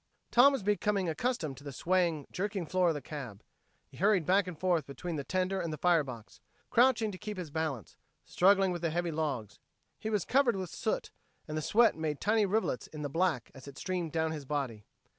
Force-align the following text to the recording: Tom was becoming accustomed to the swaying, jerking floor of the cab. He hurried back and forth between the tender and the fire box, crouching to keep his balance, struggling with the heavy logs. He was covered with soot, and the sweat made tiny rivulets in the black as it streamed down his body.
Tom 0.31 0.51
was 0.53 0.63
becoming 0.63 1.07
accustomed 1.07 1.57
to 1.57 1.63
the 1.63 1.71
swaying, 1.71 2.25
jerking 2.31 2.65
floor 2.65 2.87
of 2.87 2.95
the 2.95 3.03
cab. 3.03 3.43
He 3.87 3.97
hurried 3.97 4.25
back 4.25 4.47
and 4.47 4.57
forth 4.57 4.87
between 4.87 5.15
the 5.15 5.23
tender 5.23 5.61
and 5.61 5.71
the 5.71 5.77
fire 5.77 6.03
box, 6.03 6.39
crouching 6.71 7.11
to 7.11 7.19
keep 7.19 7.37
his 7.37 7.51
balance, 7.51 7.97
struggling 8.25 8.71
with 8.71 8.81
the 8.81 8.89
heavy 8.89 9.11
logs. 9.11 9.59
He 9.99 10.09
was 10.09 10.25
covered 10.25 10.55
with 10.55 10.71
soot, 10.71 11.11
and 11.47 11.55
the 11.55 11.61
sweat 11.61 11.95
made 11.95 12.19
tiny 12.19 12.47
rivulets 12.47 12.87
in 12.87 13.03
the 13.03 13.09
black 13.11 13.51
as 13.53 13.67
it 13.67 13.77
streamed 13.77 14.11
down 14.11 14.31
his 14.31 14.43
body. 14.45 14.85